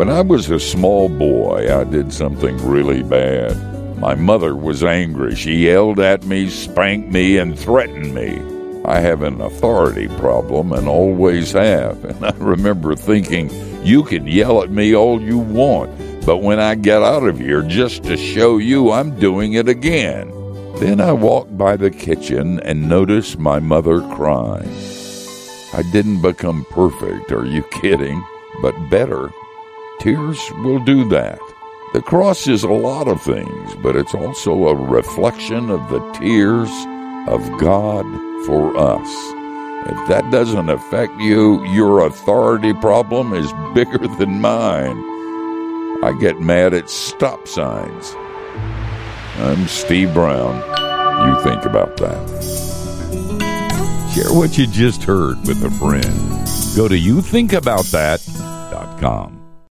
[0.00, 3.98] When I was a small boy, I did something really bad.
[3.98, 5.36] My mother was angry.
[5.36, 8.40] She yelled at me, spanked me, and threatened me.
[8.86, 12.02] I have an authority problem and always have.
[12.02, 13.50] And I remember thinking,
[13.84, 15.94] you can yell at me all you want,
[16.24, 20.30] but when I get out of here just to show you, I'm doing it again.
[20.76, 24.74] Then I walked by the kitchen and noticed my mother crying.
[25.74, 28.24] I didn't become perfect, are you kidding?
[28.62, 29.30] But better.
[30.00, 31.38] Tears will do that.
[31.92, 36.70] The cross is a lot of things, but it's also a reflection of the tears
[37.28, 38.06] of God
[38.46, 39.06] for us.
[39.90, 44.96] If that doesn't affect you, your authority problem is bigger than mine.
[46.02, 48.14] I get mad at stop signs.
[49.36, 50.56] I'm Steve Brown.
[51.28, 52.26] You think about that.
[54.14, 56.40] Share what you just heard with a friend.
[56.74, 59.39] Go to youthinkaboutthat.com.